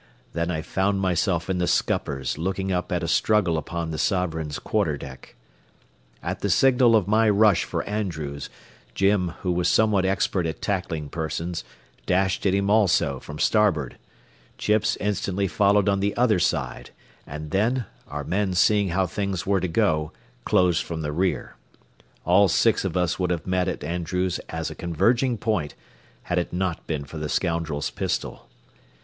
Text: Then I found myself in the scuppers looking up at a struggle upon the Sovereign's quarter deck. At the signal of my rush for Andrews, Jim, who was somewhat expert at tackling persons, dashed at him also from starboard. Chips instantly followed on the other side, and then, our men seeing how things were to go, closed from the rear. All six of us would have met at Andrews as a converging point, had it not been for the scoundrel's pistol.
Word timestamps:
Then 0.33 0.49
I 0.49 0.63
found 0.63 0.99
myself 0.99 1.47
in 1.47 1.59
the 1.59 1.67
scuppers 1.67 2.35
looking 2.39 2.71
up 2.71 2.91
at 2.91 3.03
a 3.03 3.07
struggle 3.07 3.55
upon 3.55 3.91
the 3.91 3.99
Sovereign's 3.99 4.57
quarter 4.57 4.97
deck. 4.97 5.35
At 6.23 6.39
the 6.39 6.49
signal 6.49 6.95
of 6.95 7.07
my 7.07 7.29
rush 7.29 7.65
for 7.65 7.83
Andrews, 7.83 8.49
Jim, 8.95 9.33
who 9.43 9.51
was 9.51 9.67
somewhat 9.69 10.03
expert 10.03 10.47
at 10.47 10.59
tackling 10.59 11.09
persons, 11.09 11.63
dashed 12.07 12.47
at 12.47 12.55
him 12.55 12.67
also 12.67 13.19
from 13.19 13.37
starboard. 13.37 13.97
Chips 14.57 14.95
instantly 14.99 15.47
followed 15.47 15.87
on 15.87 15.99
the 15.99 16.17
other 16.17 16.39
side, 16.39 16.89
and 17.27 17.51
then, 17.51 17.85
our 18.07 18.23
men 18.23 18.55
seeing 18.55 18.89
how 18.89 19.05
things 19.05 19.45
were 19.45 19.59
to 19.59 19.67
go, 19.67 20.11
closed 20.45 20.83
from 20.83 21.03
the 21.03 21.11
rear. 21.11 21.57
All 22.25 22.47
six 22.47 22.83
of 22.83 22.97
us 22.97 23.19
would 23.19 23.29
have 23.29 23.45
met 23.45 23.67
at 23.67 23.83
Andrews 23.83 24.39
as 24.49 24.71
a 24.71 24.73
converging 24.73 25.37
point, 25.37 25.75
had 26.23 26.39
it 26.39 26.51
not 26.51 26.87
been 26.87 27.03
for 27.03 27.19
the 27.19 27.29
scoundrel's 27.29 27.91
pistol. 27.91 28.49